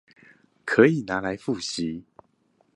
[0.65, 2.01] 可以拿來複習